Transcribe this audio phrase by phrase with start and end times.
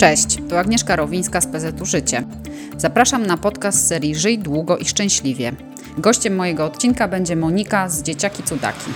[0.00, 2.22] Cześć, tu Agnieszka Rowińska z PZU Życie.
[2.76, 5.52] Zapraszam na podcast serii Żyj długo i szczęśliwie.
[5.98, 8.90] Gościem mojego odcinka będzie Monika z Dzieciaki Cudaki.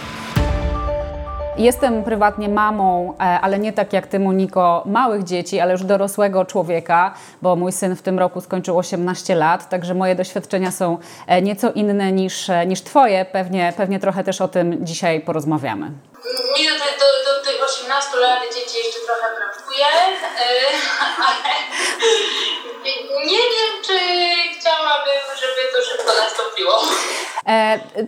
[1.56, 6.45] Jestem prywatnie mamą, e, ale nie tak jak ty, Moniko, małych dzieci, ale już dorosłego
[6.45, 11.43] człowieka, bo mój syn w tym roku skończył 18 lat, także moje doświadczenia są e,
[11.43, 13.25] nieco inne niż, e, niż twoje.
[13.25, 15.87] Pewnie, pewnie trochę też o tym dzisiaj porozmawiamy.
[15.87, 19.39] Mi do, do, do tych 18 lat dzieci jeszcze trochę
[19.80, 20.66] brakuje,
[21.26, 21.54] ale
[23.26, 23.69] nie wiem,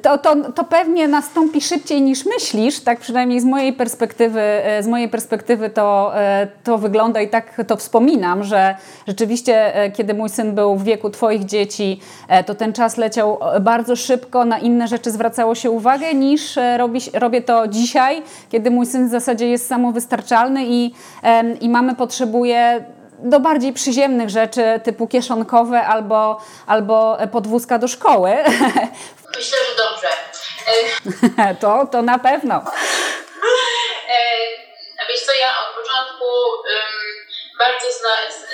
[0.03, 4.87] to, to, to pewnie nastąpi szybciej niż myślisz, tak przynajmniej z mojej perspektywy, e, z
[4.87, 8.75] mojej perspektywy to, e, to wygląda i tak to wspominam, że
[9.07, 12.01] rzeczywiście kiedy mój syn był w wieku Twoich dzieci,
[12.47, 17.43] to ten czas leciał bardzo szybko, na inne rzeczy zwracało się uwagę niż robi, robię
[17.43, 20.95] to dzisiaj, kiedy mój syn w zasadzie jest samowystarczalny i,
[21.61, 22.85] i mamy potrzebuje
[23.23, 28.31] do bardziej przyziemnych rzeczy typu kieszonkowe albo, albo podwózka do szkoły.
[29.37, 30.09] Myślę, że dobrze.
[31.63, 32.55] to, to na pewno.
[34.09, 34.19] E,
[35.09, 37.27] wiesz co, ja od początku um,
[37.59, 37.87] bardzo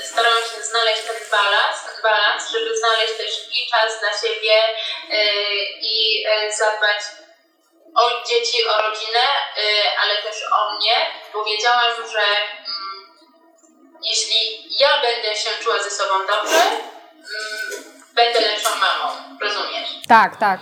[0.04, 4.54] starałam się znaleźć ten balans, balans, żeby znaleźć też i czas dla siebie
[5.10, 5.34] e,
[5.80, 7.00] i e, zadbać
[7.96, 9.24] o dzieci, o rodzinę,
[10.02, 10.96] ale też o mnie,
[11.32, 12.22] bo wiedziałam, że
[14.02, 19.38] jeśli ja będę się czuła ze sobą dobrze, mm, będę lepszą mamą.
[19.40, 19.88] Rozumiesz?
[20.08, 20.60] Tak, tak.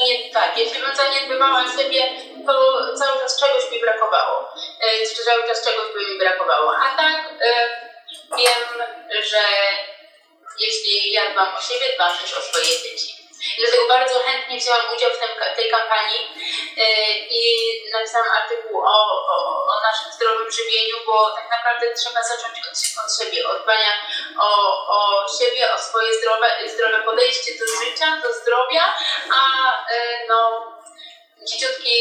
[0.00, 2.02] Nie, tak, jeśli bym zaniedbywała siebie,
[2.46, 2.52] to
[2.96, 4.54] cały czas czegoś mi brakowało.
[4.80, 6.76] E, cały czas czegoś by mi brakowało.
[6.76, 7.52] A tak e,
[8.36, 8.86] wiem,
[9.30, 9.40] że
[10.58, 13.25] jeśli ja dbam o siebie, dbam też o swoje dzieci.
[13.58, 16.20] Dlatego bardzo chętnie wzięłam udział w tym, tej kampanii
[16.76, 16.84] yy,
[17.30, 17.42] i
[17.92, 18.96] napisałam artykuł o,
[19.34, 19.36] o,
[19.72, 23.92] o, naszym zdrowym żywieniu, bo tak naprawdę trzeba zacząć od, od siebie, od dbania
[24.40, 24.48] o,
[24.96, 28.84] o siebie, o swoje zdrowe, zdrowe podejście do życia, do zdrowia,
[29.40, 29.42] a
[29.90, 30.38] yy, no,
[31.48, 31.96] dzieciutki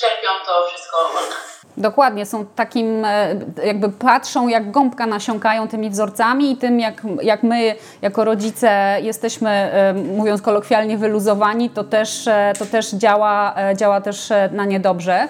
[0.00, 1.60] czerpią to wszystko od nas.
[1.76, 7.42] Dokładnie, są takim, e, jakby patrzą jak gąbka nasiąkają tymi wzorcami i tym jak, jak
[7.42, 14.00] my jako rodzice jesteśmy, e, mówiąc kolokwialnie, wyluzowani, to też, e, to też działa, działa
[14.00, 15.28] też na niedobrze.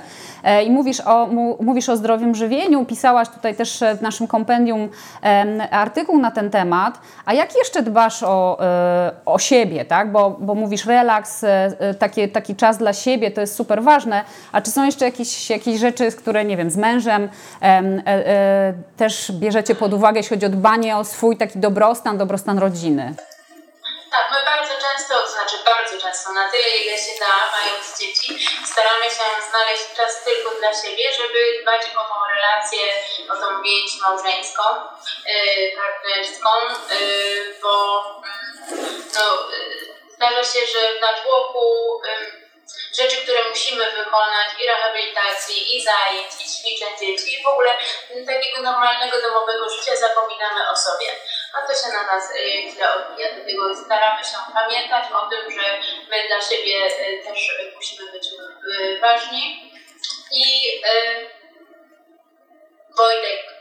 [0.66, 1.28] I mówisz o,
[1.60, 4.88] mówisz o zdrowym żywieniu, pisałaś tutaj też w naszym kompendium
[5.70, 6.98] artykuł na ten temat.
[7.26, 8.58] A jak jeszcze dbasz o,
[9.26, 10.12] o siebie, tak?
[10.12, 11.44] Bo, bo mówisz relaks,
[11.98, 14.24] taki, taki czas dla siebie, to jest super ważne.
[14.52, 17.30] A czy są jeszcze jakieś, jakieś rzeczy, które, nie wiem, z mężem
[18.96, 23.14] też bierzecie pod uwagę, jeśli chodzi o dbanie o swój taki dobrostan, dobrostan rodziny?
[24.10, 28.28] Tak, my bardzo często, to znaczy bardzo często, na tyle ile się da, mając dzieci,
[28.72, 32.84] staramy się znaleźć czas tylko dla siebie, żeby dbać o tą relację,
[33.32, 34.62] o tą więź małżeńską,
[35.26, 36.50] yy, partnerską,
[36.90, 37.74] yy, bo
[38.70, 38.76] yy,
[39.14, 41.64] no, yy, zdarza się, że w natłoku
[42.98, 47.70] rzeczy, które musimy wykonać i rehabilitacji, i zajęć, i ćwiczeń dzieci, i w ogóle
[48.26, 51.10] takiego normalnego domowego życia zapominamy o sobie
[51.52, 53.28] a to się na nas y, źle odbija.
[53.34, 55.80] Dlatego staramy się pamiętać o tym, że
[56.10, 59.72] my dla siebie y, też musimy być y, ważni.
[60.32, 60.44] I
[62.96, 63.54] Wojtek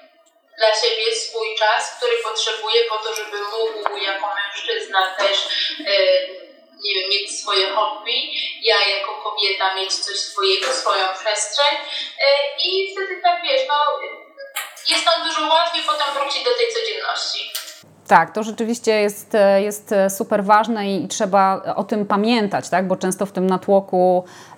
[0.57, 5.37] dla siebie swój czas, który potrzebuje po to, żeby mógł jako mężczyzna też
[6.83, 8.31] nie wiem, mieć swoje hobby,
[8.63, 11.77] ja jako kobieta mieć coś swojego, swoją przestrzeń
[12.65, 13.75] i wtedy tak wiesz, no
[14.89, 17.51] jest nam dużo łatwiej potem wrócić do tej codzienności.
[18.07, 22.87] Tak, to rzeczywiście jest, jest super ważne i trzeba o tym pamiętać, tak?
[22.87, 24.48] bo często w tym natłoku e,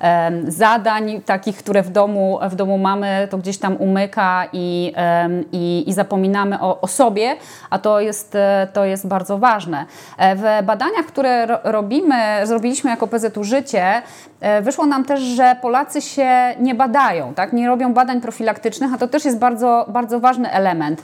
[0.48, 5.84] zadań, takich, które w domu, w domu mamy, to gdzieś tam umyka i, e, i,
[5.88, 7.36] i, zapominamy o, o sobie,
[7.70, 8.38] a to jest,
[8.74, 9.86] to jest bardzo ważne.
[10.18, 14.02] E, w badaniach, które ro, robimy, zrobiliśmy jako PZU Życie,
[14.42, 16.30] e, wyszło nam też, że Polacy się
[16.60, 17.54] nie badają, tak?
[17.54, 21.04] nie robią badań profilaktycznych, a to też jest bardzo, bardzo ważny element.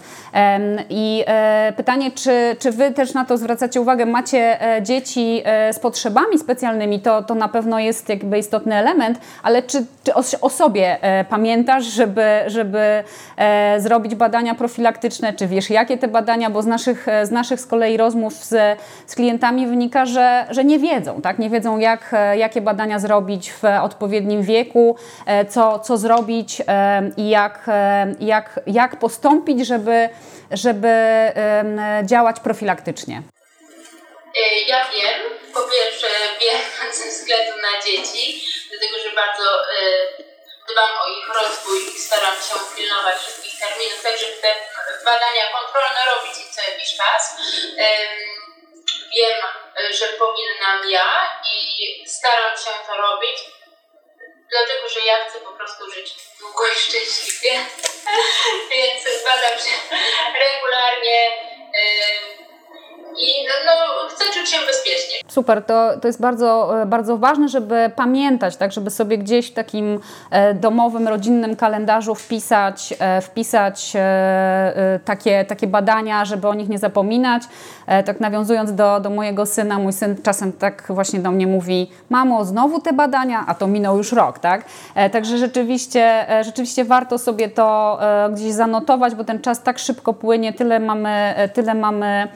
[0.89, 4.05] I e, pytanie, czy czy, Wy też na to zwracacie uwagę?
[4.05, 8.86] Macie e, dzieci e, z potrzebami specjalnymi, to, to na pewno jest jakby istotny element,
[9.43, 13.03] ale czy, czy o, o sobie e, pamiętasz, żeby, żeby
[13.77, 15.33] zrobić badania profilaktyczne?
[15.33, 16.49] Czy wiesz, jakie te badania?
[16.49, 20.79] Bo z naszych, z naszych z kolei rozmów z, z klientami wynika, że, że nie
[20.79, 21.39] wiedzą, tak?
[21.39, 24.95] Nie wiedzą, jak, jakie badania zrobić w odpowiednim wieku,
[25.49, 26.61] co, co zrobić
[27.17, 27.69] i jak,
[28.19, 30.09] jak, jak postąpić, żeby
[30.51, 30.87] żeby
[32.03, 33.21] działać profilaktycznie?
[34.67, 35.21] Ja wiem,
[35.53, 36.07] po pierwsze
[36.41, 38.46] wiem ze względu na dzieci,
[39.21, 40.23] bardzo, y,
[40.69, 44.51] dbam o ich rozwój i staram się pilnować wszystkich terminów, tak żeby te
[45.05, 47.35] badania kontrolne robić co jakiś czas.
[49.15, 49.41] Wiem,
[49.89, 53.37] że powinnam ja i staram się to robić,
[54.49, 57.65] dlatego że ja chcę po prostu żyć długo i szczęśliwie.
[58.71, 59.75] Więc badam się
[65.37, 69.53] Super, to, to jest bardzo, e, bardzo ważne, żeby pamiętać, tak, żeby sobie gdzieś w
[69.53, 69.99] takim
[70.31, 73.93] e, domowym, rodzinnym kalendarzu wpisać, e, wpisać
[75.05, 77.43] takie, takie badania, żeby o nich nie zapominać.
[78.05, 82.45] Tak nawiązując do, do mojego syna, mój syn czasem tak właśnie do mnie mówi, mamo,
[82.45, 84.65] znowu te badania, a to minął już rok, tak?
[85.11, 87.99] Także rzeczywiście, rzeczywiście warto sobie to
[88.31, 92.27] gdzieś zanotować, bo ten czas tak szybko płynie, tyle mamy, tyle mamy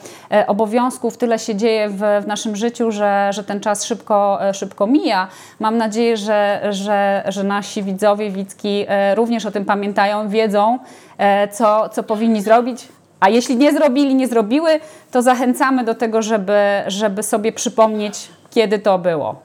[0.47, 4.87] obowiązków, tyle się dzieje w, w naszym życiu, że, że ten czas szybko, e, szybko
[4.87, 5.27] mija.
[5.59, 10.79] Mam nadzieję, że, że, że nasi widzowie, widzki e, również o tym pamiętają, wiedzą,
[11.17, 12.79] e, co, co powinni zrobić.
[13.19, 14.79] A jeśli nie zrobili, nie zrobiły,
[15.11, 18.15] to zachęcamy do tego, żeby, żeby sobie przypomnieć,
[18.49, 19.43] kiedy to było.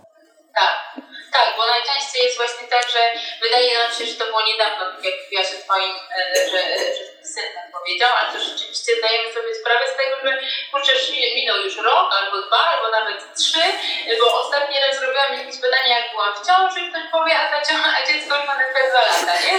[0.54, 3.00] Tak, tak, bo najczęściej jest właśnie tak, że
[3.42, 5.94] wydaje nam się, że to było niedawno, tak jak w wywiadzie twoim,
[6.34, 6.60] że, że
[7.32, 10.32] syn tak powiedział, ale to rzeczywiście zdajemy sobie sprawę z tego, że
[10.70, 10.92] kurczę,
[11.38, 13.64] minął już rok, albo dwa, albo nawet trzy,
[14.20, 17.90] bo ostatni raz zrobiłam jakieś badanie, jak byłam w ciąży, ktoś powie, a, ta ciąża,
[17.98, 19.54] a dziecko już ma na dwa lata, nie?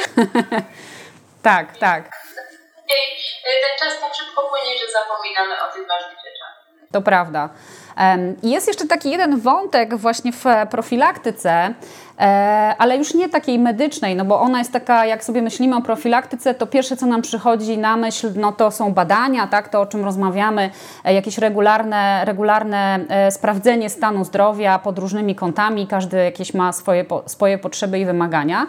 [1.50, 2.04] tak, tak.
[3.48, 6.54] I ten czas tak szybko płynie, że zapominamy o tych ważnych rzeczach.
[6.94, 7.50] To prawda.
[8.44, 11.74] Jest jeszcze taki jeden wątek właśnie w profilaktyce, e,
[12.78, 16.54] ale już nie takiej medycznej, no bo ona jest taka, jak sobie myślimy o profilaktyce,
[16.54, 20.06] to pierwsze, co nam przychodzi na myśl, no to są badania, tak, to o czym
[20.06, 20.70] rozmawiamy,
[21.04, 27.06] e, jakieś regularne, regularne e, sprawdzenie stanu zdrowia pod różnymi kątami, każdy jakieś ma swoje,
[27.26, 28.68] swoje potrzeby i wymagania.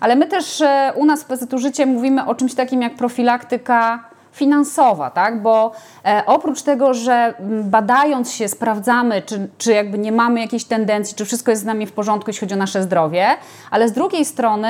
[0.00, 0.62] Ale my też
[0.94, 5.42] u nas w PZU Życie mówimy o czymś takim jak profilaktyka finansowa, tak?
[5.42, 5.72] bo
[6.04, 7.34] e, oprócz tego, że
[7.64, 11.86] badając się sprawdzamy, czy, czy jakby nie mamy jakiejś tendencji, czy wszystko jest z nami
[11.86, 13.26] w porządku, jeśli chodzi o nasze zdrowie,
[13.70, 14.68] ale z drugiej strony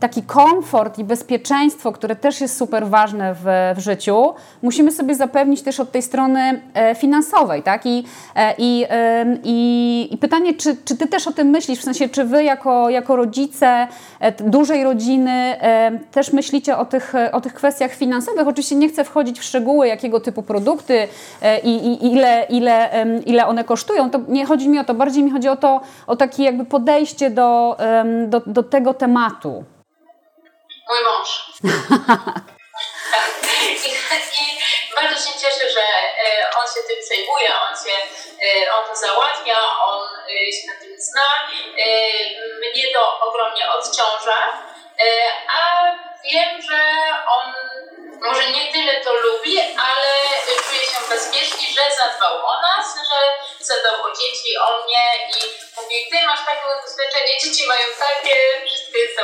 [0.00, 3.44] taki komfort i bezpieczeństwo, które też jest super ważne w,
[3.76, 7.86] w życiu, musimy sobie zapewnić też od tej strony e, finansowej, tak?
[7.86, 8.04] I,
[8.34, 8.86] e, i,
[9.44, 12.90] i, i pytanie, czy, czy Ty też o tym myślisz, w sensie, czy Wy jako,
[12.90, 13.86] jako rodzice
[14.20, 15.56] e, dużej rodziny
[16.10, 18.48] też myślicie o tych, o tych kwestiach finansowych?
[18.48, 21.08] Oczywiście nie chcę wchodzić w szczegóły, jakiego typu produkty
[21.64, 22.90] i, i ile, ile,
[23.26, 26.16] ile one kosztują, to nie chodzi mi o to, bardziej mi chodzi o to, o
[26.16, 27.76] takie jakby podejście do,
[28.28, 29.64] do, do tego tematu.
[30.88, 31.28] Mój mąż.
[33.60, 34.58] I, I,
[34.96, 37.96] bardzo się cieszę, że e, on się tym przejmuje, on, się,
[38.42, 41.48] e, on to załatwia, on e, się na tym zna.
[42.58, 44.62] Mnie to ogromnie odciąża,
[45.48, 45.60] a
[46.24, 46.80] wiem, że
[47.36, 47.54] on
[48.20, 50.08] może nie tyle to lubi, ale
[50.68, 53.18] czuje się bezpiecznie, że zadbał o nas, że
[53.64, 58.36] zadbał o dzieci, o mnie i mówi, ty masz takie ubezpieczenie, dzieci mają takie,
[58.66, 59.16] wszystko jest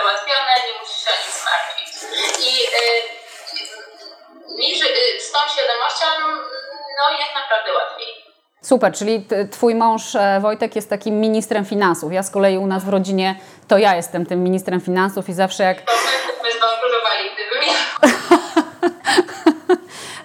[7.65, 8.25] naprawdę łatwiej.
[8.63, 12.13] Super, czyli twój mąż e, Wojtek jest takim ministrem finansów.
[12.13, 13.35] Ja z kolei u nas w rodzinie
[13.69, 15.81] to ja jestem tym ministrem finansów i zawsze jak...
[15.81, 17.75] To my, my zbankrutowali, gdybym ja.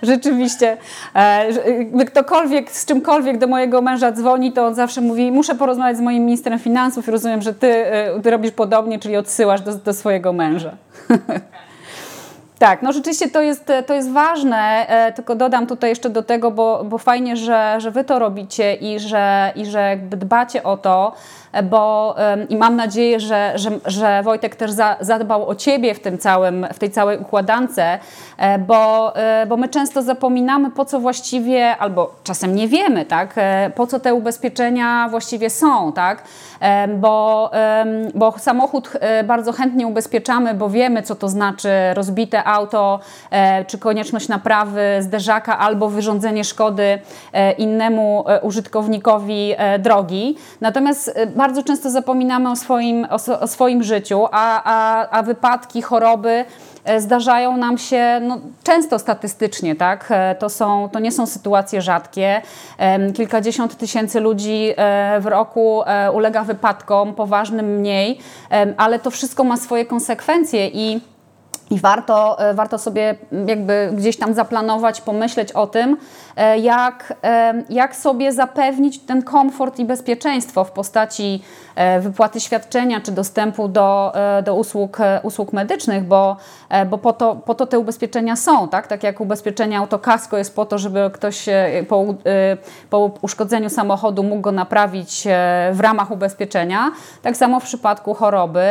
[0.14, 0.78] Rzeczywiście.
[1.92, 6.02] Gdy ktokolwiek z czymkolwiek do mojego męża dzwoni, to on zawsze mówi, muszę porozmawiać z
[6.02, 9.94] moim ministrem finansów i rozumiem, że ty, e, ty robisz podobnie, czyli odsyłasz do, do
[9.94, 10.72] swojego męża.
[12.60, 16.52] Tak, no rzeczywiście to jest, to jest ważne, e, tylko dodam tutaj jeszcze do tego,
[16.52, 20.78] bo, bo fajnie, że, że Wy to robicie i że, i że jakby dbacie o
[20.78, 21.14] to,
[21.64, 22.16] bo
[22.50, 26.68] i mam nadzieję, że, że, że Wojtek też za, zadbał o Ciebie w, tym całym,
[26.74, 27.80] w tej całej układance,
[28.38, 33.34] e, bo, e, bo my często zapominamy, po co właściwie, albo czasem nie wiemy, tak,
[33.36, 36.24] e, po co te ubezpieczenia właściwie są, tak,
[36.98, 37.52] bo,
[38.16, 38.92] bo samochód
[39.24, 43.00] bardzo chętnie ubezpieczamy, bo wiemy, co to znaczy rozbite auto,
[43.68, 47.00] czy konieczność naprawy zderzaka, albo wyrządzenie szkody
[47.58, 50.38] innemu użytkownikowi drogi.
[50.62, 53.08] Natomiast bardzo często zapominamy o swoim,
[53.42, 56.46] o, swoim życiu, a, a, a wypadki, choroby
[56.86, 60.06] e, zdarzają nam się no, często statystycznie, tak?
[60.10, 62.42] E, to, są, to nie są sytuacje rzadkie.
[63.16, 68.20] Kilkadziesiąt tysięcy ludzi e, w roku ulega wypadkom, poważnym mniej,
[68.78, 71.02] ale to wszystko ma swoje konsekwencje i
[71.70, 73.16] I warto, warto sobie
[73.48, 75.98] jakby gdzieś tam zaplanować, pomyśleć o tym,
[76.62, 77.14] jak,
[77.70, 81.44] jak sobie zapewnić ten komfort i bezpieczeństwo w postaci
[82.00, 86.38] wypłaty świadczenia czy dostępu do, do usług, usług medycznych, bo,
[86.90, 88.88] bo po, to, po to te ubezpieczenia są, tak?
[88.88, 91.46] Tak jak ubezpieczenie autokasko jest po to, żeby ktoś
[91.88, 92.06] po,
[92.90, 95.28] po uszkodzeniu samochodu mógł go naprawić
[95.72, 96.92] w ramach ubezpieczenia,
[97.22, 98.70] tak samo w przypadku choroby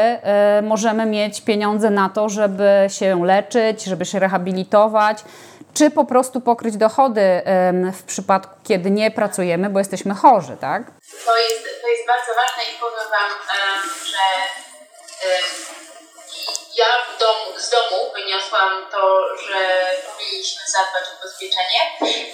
[0.63, 5.25] możemy mieć pieniądze na to, żeby się leczyć, żeby się rehabilitować,
[5.75, 7.43] czy po prostu pokryć dochody
[7.93, 10.83] w przypadku, kiedy nie pracujemy, bo jesteśmy chorzy, tak?
[11.25, 13.31] To jest, to jest bardzo ważne i powiem Wam,
[14.05, 14.25] że
[16.79, 17.19] ja w
[17.63, 19.03] z domu wyniosłam to,
[19.37, 19.61] że
[20.07, 21.81] powinniśmy zadbać o ubezpieczenie,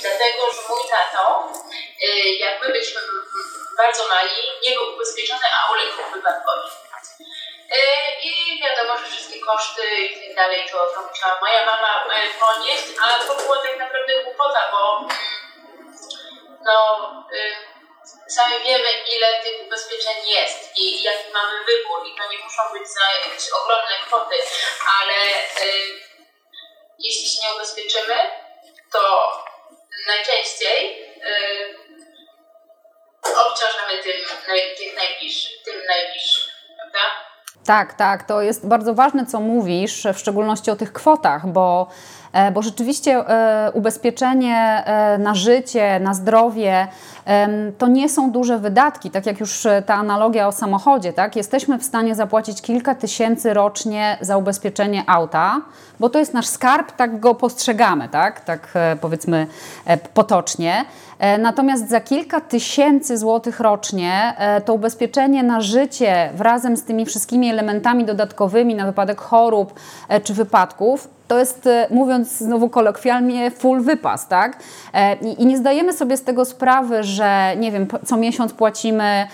[0.00, 1.53] dlatego że mój tato,
[2.03, 3.00] y, jak my byliśmy
[3.76, 4.37] bardzo mali,
[4.67, 6.69] nie był ubezpieczony, a uległ wypadkowi.
[7.73, 12.85] Y, I wiadomo, że wszystkie koszty i tak dalej to, musiała moja mama y, ponieść,
[13.02, 15.09] a to było tak naprawdę głupota, bo mm,
[16.64, 17.25] no,
[18.28, 22.88] sami wiemy, ile tych ubezpieczeń jest i jaki mamy wybór i to nie muszą być
[22.88, 24.37] za jakieś ogromne kwoty,
[25.00, 25.14] ale
[26.99, 28.14] jeśli się nie ubezpieczymy,
[28.92, 29.33] to
[30.06, 31.04] najczęściej
[33.37, 34.21] obciążamy tym,
[34.76, 37.34] tych najbliższych, tym najbliższych, prawda?
[37.64, 41.87] Tak, tak, to jest bardzo ważne, co mówisz, w szczególności o tych kwotach, bo,
[42.55, 46.88] bo rzeczywiście e, ubezpieczenie e, na życie, na zdrowie
[47.79, 51.37] to nie są duże wydatki, tak jak już ta analogia o samochodzie, tak?
[51.37, 55.61] Jesteśmy w stanie zapłacić kilka tysięcy rocznie za ubezpieczenie auta,
[56.00, 58.41] bo to jest nasz skarb, tak go postrzegamy, tak?
[58.41, 58.69] Tak
[59.00, 59.47] powiedzmy
[60.14, 60.85] potocznie.
[61.19, 67.07] E, natomiast za kilka tysięcy złotych rocznie e, to ubezpieczenie na życie wraz z tymi
[67.07, 69.75] wszystkimi elementami dodatkowymi na wypadek chorób
[70.09, 74.59] e, czy wypadków to jest, mówiąc znowu kolokwialnie, full wypas, tak?
[75.38, 79.26] I, nie zdajemy sobie z tego sprawy, że nie wiem, co miesiąc płacimy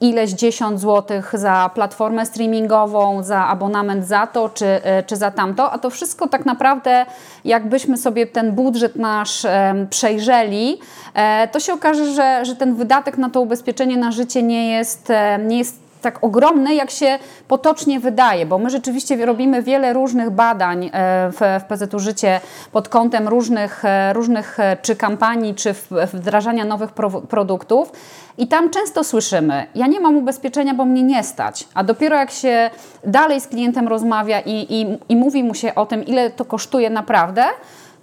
[0.00, 5.72] ileś dziesiąt złotych za platformę streamingową, za abonament za to czy, e, czy za tamto,
[5.72, 7.06] a to wszystko tak naprawdę,
[7.44, 9.46] jakbyśmy sobie ten budżet nasz
[9.90, 10.78] przejrzeli,
[11.14, 15.12] e, to się okaże, że, że ten wydatek na to ubezpieczenie na życie nie jest,
[15.46, 20.84] nie jest tak ogromny, jak się potocznie wydaje, bo my rzeczywiście robimy wiele różnych badań
[20.84, 20.90] e,
[21.32, 22.40] w, w PZU Życie
[22.72, 25.74] pod kątem różnych, e, różnych e, czy kampanii, czy
[26.12, 27.92] wdrażania nowych pro, produktów
[28.38, 32.30] i tam często słyszymy, ja nie mam ubezpieczenia, bo mnie nie stać, a dopiero jak
[32.30, 32.70] się
[33.04, 36.90] dalej z klientem rozmawia i, i, i mówi mu się o tym, ile to kosztuje
[36.90, 37.44] naprawdę,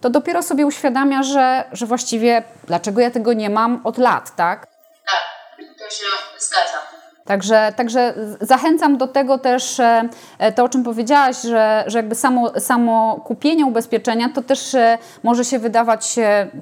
[0.01, 4.67] to dopiero sobie uświadamia, że, że właściwie dlaczego ja tego nie mam od lat, tak?
[5.05, 6.05] Tak, to się
[6.39, 6.92] zgadza.
[7.25, 10.09] Także, także zachęcam do tego też e,
[10.55, 15.45] to, o czym powiedziałaś, że, że jakby samo, samo kupienie ubezpieczenia to też e, może
[15.45, 16.15] się wydawać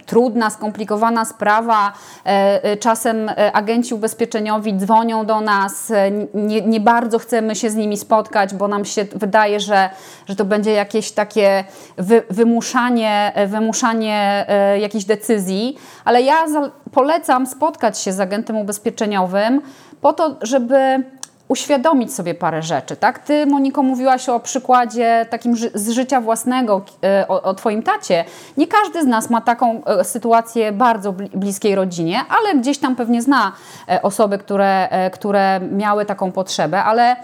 [0.05, 1.93] trudna, skomplikowana sprawa.
[2.23, 5.91] E, czasem agenci ubezpieczeniowi dzwonią do nas,
[6.33, 9.89] nie, nie bardzo chcemy się z nimi spotkać, bo nam się wydaje, że,
[10.27, 11.63] że to będzie jakieś takie
[11.97, 14.45] wy, wymuszanie, wymuszanie
[14.79, 16.45] jakichś decyzji, ale ja
[16.91, 19.61] polecam spotkać się z agentem ubezpieczeniowym,
[20.01, 21.03] po to, żeby
[21.51, 23.19] uświadomić sobie parę rzeczy, tak?
[23.19, 28.25] Ty, Moniko, mówiłaś o przykładzie takim z życia własnego, e, o, o Twoim tacie.
[28.57, 33.21] Nie każdy z nas ma taką e, sytuację bardzo bliskiej rodzinie, ale gdzieś tam pewnie
[33.21, 33.51] zna
[33.89, 37.15] e, osoby, które, które miały taką potrzebę, ale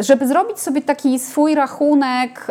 [0.00, 2.46] żeby zrobić sobie taki swój rachunek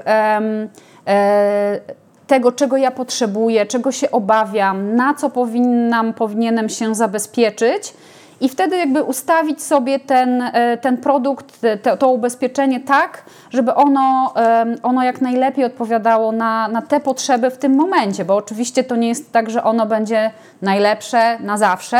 [2.28, 7.94] tego, czego ja potrzebuję, czego się obawiam, na co powinnam, powinienem się zabezpieczyć,
[8.44, 14.34] i wtedy jakby ustawić sobie ten, e, ten produkt, to, to ubezpieczenie tak, żeby ono,
[14.84, 19.08] ono jak najlepiej odpowiadało na, na te potrzeby w tym momencie, bo oczywiście to nie
[19.08, 20.32] jest tak, że ono będzie
[20.62, 22.00] najlepsze na zawsze.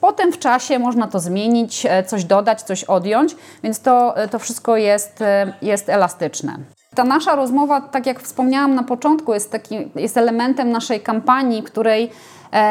[0.00, 4.38] Potem w czasie można to zmienić, e, coś dodać, coś odjąć, więc to, e, to
[4.38, 5.24] wszystko jest,
[5.62, 6.56] jest elastyczne.
[6.94, 12.10] Ta nasza rozmowa, tak jak wspomniałam na początku, jest, taki, jest elementem naszej kampanii, której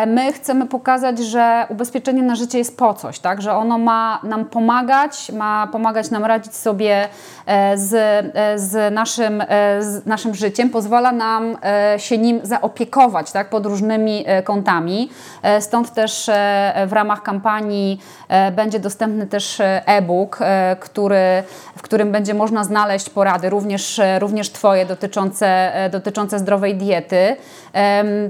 [0.07, 3.41] my chcemy pokazać, że ubezpieczenie na życie jest po coś, tak?
[3.41, 7.07] że ono ma nam pomagać, ma pomagać nam radzić sobie
[7.45, 9.43] e, z, e, z, naszym,
[9.79, 11.57] z naszym życiem, pozwala nam
[11.97, 13.49] się nim zaopiekować tak?
[13.49, 15.09] pod różnymi kątami.
[15.59, 16.29] Stąd też
[16.87, 17.99] w ramach kampanii
[18.51, 20.39] będzie dostępny też e-book,
[20.79, 21.43] który,
[21.75, 27.35] w którym będzie można znaleźć porady, również, również Twoje dotyczące, dotyczące zdrowej diety.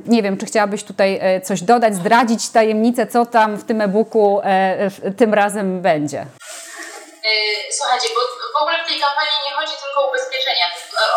[0.08, 4.92] Nie wiem, czy chciałabyś tutaj coś dodać, zdradzić tajemnicę, co tam w tym e-booku e,
[5.18, 6.20] tym razem będzie?
[6.20, 7.32] E,
[7.72, 8.22] słuchajcie, bo
[8.60, 10.68] w ogóle w tej kampanii nie chodzi tylko o ubezpieczenia,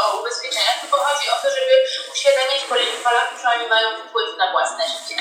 [0.00, 1.75] o ubezpieczenia, tylko chodzi o to, żeby
[2.12, 2.61] uświadamiać
[3.04, 5.16] Polaków, że oni mają wpływ na własne życie.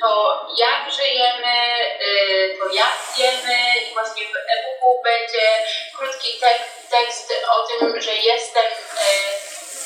[0.00, 0.10] To
[0.58, 1.54] jak żyjemy,
[2.58, 3.58] to jak jemy
[3.90, 5.46] i właśnie w e-booku będzie
[5.96, 6.40] krótki
[6.90, 8.64] tekst o tym, że jestem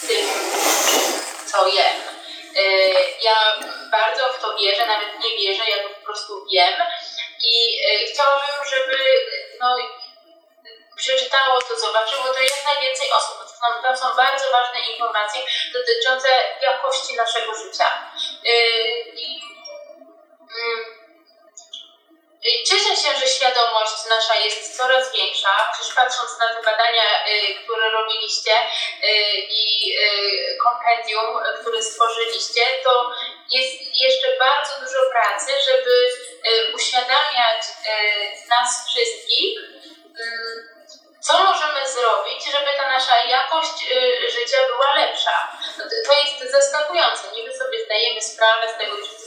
[0.09, 0.27] tym,
[1.47, 2.16] co jem.
[3.23, 3.37] Ja
[3.91, 6.75] bardzo w to wierzę, nawet nie wierzę, ja to po prostu wiem
[7.45, 7.79] i
[8.13, 8.97] chciałabym, żeby
[9.61, 9.77] no,
[10.97, 13.37] przeczytało to, zobaczyło to jak najwięcej osób.
[13.39, 16.29] To, to są bardzo ważne informacje dotyczące
[16.63, 18.11] jakości naszego życia.
[19.15, 19.41] I,
[22.67, 25.71] Cieszę się, że świadomość nasza jest coraz większa.
[25.73, 27.25] Przecież patrząc na te badania,
[27.65, 28.51] które robiliście
[29.51, 29.97] i
[30.63, 33.11] kompendium, które stworzyliście, to
[33.51, 36.13] jest jeszcze bardzo dużo pracy, żeby
[36.75, 37.63] uświadamiać
[38.49, 39.59] nas wszystkich,
[41.27, 45.59] co możemy zrobić, żeby ta nasza jakość y, życia była lepsza.
[46.07, 47.23] To, jest zaskakujące.
[47.37, 49.26] Niby sobie zdajemy sprawę z tego, że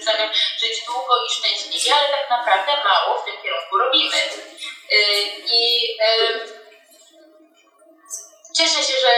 [0.00, 4.16] chcemy żyć długo i szczęśliwie, ale tak naprawdę mało w tym kierunku robimy.
[4.92, 4.96] Y,
[5.46, 5.96] I
[8.56, 9.12] cieszę się, że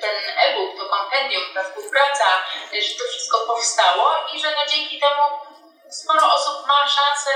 [0.00, 2.26] ten e-book, to kompendium, ta współpraca,
[2.72, 5.22] że to wszystko powstało i że no dzięki temu
[5.90, 7.30] sporo osób ma szansę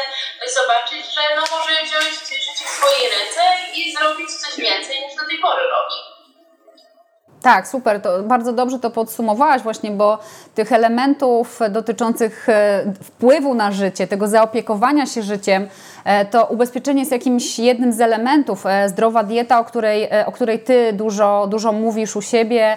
[0.47, 3.42] zobaczyć, że no może wziąć życie w swoje ręce
[3.75, 6.12] i zrobić coś więcej niż do tej pory robi.
[7.42, 10.18] Tak, super, to bardzo dobrze to podsumowałaś właśnie, bo
[10.54, 15.68] tych elementów dotyczących e, wpływu na życie, tego zaopiekowania się życiem,
[16.04, 18.66] e, to ubezpieczenie jest jakimś jednym z elementów.
[18.66, 22.76] E, zdrowa dieta, o której, o której Ty dużo, dużo mówisz u siebie,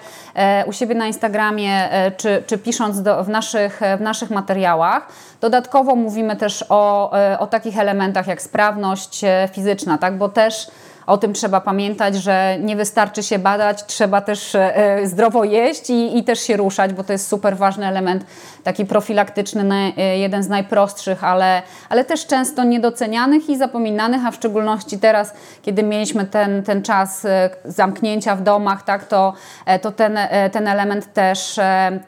[0.65, 5.07] u siebie na Instagramie, czy, czy pisząc do, w, naszych, w naszych materiałach.
[5.41, 10.17] Dodatkowo mówimy też o, o takich elementach jak sprawność fizyczna, tak?
[10.17, 10.67] bo też
[11.07, 16.17] o tym trzeba pamiętać, że nie wystarczy się badać, trzeba też e, zdrowo jeść i,
[16.17, 18.25] i też się ruszać, bo to jest super ważny element,
[18.63, 24.35] taki profilaktyczny, e, jeden z najprostszych, ale, ale też często niedocenianych i zapominanych, a w
[24.35, 29.33] szczególności teraz, kiedy mieliśmy ten, ten czas e, zamknięcia w domach, tak, to,
[29.81, 30.19] to ten,
[30.51, 31.59] ten element też,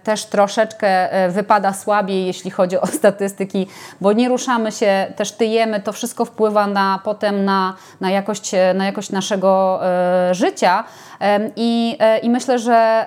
[0.03, 3.67] też troszeczkę wypada słabiej, jeśli chodzi o statystyki,
[4.01, 8.86] bo nie ruszamy się, też tyjemy, to wszystko wpływa na, potem na, na jakość, na
[8.87, 10.83] jakość naszego e, życia.
[11.55, 13.05] I, e, I myślę, że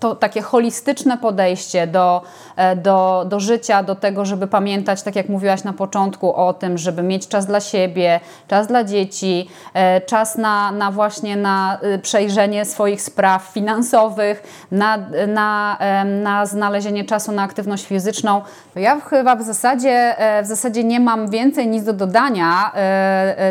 [0.00, 2.22] to takie holistyczne podejście do,
[2.56, 6.78] e, do, do życia, do tego, żeby pamiętać, tak jak mówiłaś na początku, o tym,
[6.78, 9.48] żeby mieć czas dla siebie, czas dla dzieci,
[10.06, 17.42] czas na, na właśnie na przejrzenie swoich spraw finansowych, na, na, na znalezienie czasu na
[17.42, 18.42] aktywność fizyczną.
[18.76, 22.72] Ja chyba w zasadzie, w zasadzie nie mam więcej nic do dodania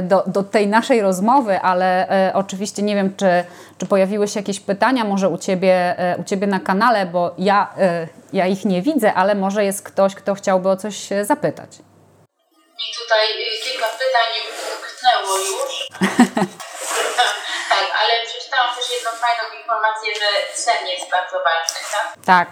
[0.03, 3.43] do, do tej naszej rozmowy, ale oczywiście nie wiem, czy,
[3.77, 7.59] czy pojawiły się jakieś pytania może u Ciebie, e, u ciebie na kanale, bo ja,
[7.79, 8.07] e,
[8.39, 10.95] ja ich nie widzę, ale może jest ktoś, kto chciałby o coś
[11.31, 11.71] zapytać.
[12.83, 14.29] I tutaj e, kilka pytań
[14.73, 15.73] umknęło już.
[17.73, 20.29] tak, ale przeczytałam też jedną fajną informację, że
[20.65, 22.07] sen jest bardzo ważny, tak?
[22.25, 22.47] Tak.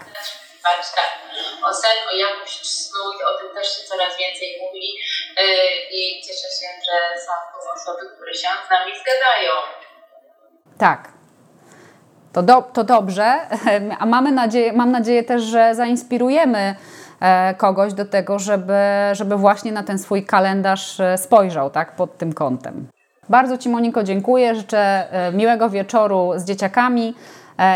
[0.60, 1.10] Dbać, tak.
[1.68, 4.88] O sen, o jakość snu i o tym też się coraz więcej mówi
[5.98, 9.52] i cieszę się, że są tu osoby, które się z nami zgadzają.
[10.78, 11.15] Tak,
[12.36, 13.40] to, do, to dobrze,
[14.00, 16.76] a mamy nadzieję, mam nadzieję też, że zainspirujemy
[17.20, 18.74] e, kogoś do tego, żeby,
[19.12, 22.88] żeby właśnie na ten swój kalendarz e, spojrzał tak, pod tym kątem.
[23.28, 27.14] Bardzo Ci Moniko dziękuję, życzę e, miłego wieczoru z dzieciakami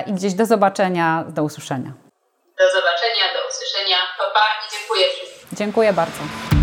[0.06, 1.92] i gdzieś do zobaczenia, do usłyszenia.
[2.58, 5.56] Do zobaczenia, do usłyszenia, pa, pa i dziękuję wszystkim.
[5.56, 6.59] Dziękuję bardzo.